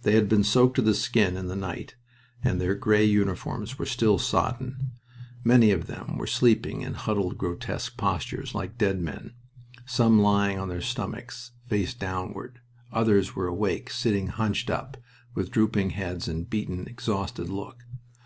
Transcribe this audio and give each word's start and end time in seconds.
They 0.00 0.12
had 0.14 0.30
been 0.30 0.44
soaked 0.44 0.76
to 0.76 0.80
the 0.80 0.94
skin 0.94 1.36
in 1.36 1.46
the 1.46 1.54
night 1.54 1.94
and 2.42 2.58
their 2.58 2.74
gray 2.74 3.04
uniforms 3.04 3.78
were 3.78 3.84
still 3.84 4.16
soddened. 4.18 4.82
Many 5.44 5.72
of 5.72 5.86
them 5.88 6.16
were 6.16 6.26
sleeping, 6.26 6.80
in 6.80 6.94
huddled, 6.94 7.36
grotesque 7.36 7.98
postures, 7.98 8.54
like 8.54 8.78
dead 8.78 9.02
men, 9.02 9.34
some 9.84 10.18
lying 10.22 10.58
on 10.58 10.70
their 10.70 10.80
stomachs, 10.80 11.50
face 11.66 11.92
downward. 11.92 12.60
Others 12.92 13.36
were 13.36 13.46
awake, 13.46 13.90
sitting 13.90 14.28
hunched 14.28 14.70
up, 14.70 14.96
with 15.34 15.50
drooping 15.50 15.90
heads 15.90 16.28
and 16.28 16.46
a 16.46 16.48
beaten, 16.48 16.86
exhausted 16.88 17.50
look. 17.50 17.84